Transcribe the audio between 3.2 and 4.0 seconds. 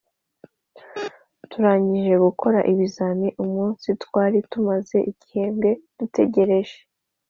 umunsi